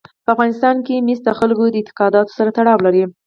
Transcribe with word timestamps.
په 0.23 0.29
افغانستان 0.33 0.75
کې 0.85 0.95
مس 1.05 1.19
د 1.23 1.29
خلکو 1.39 1.63
د 1.71 1.75
اعتقاداتو 1.79 2.35
سره 2.37 2.49
تړاو 2.57 2.83
لري. 2.85 3.03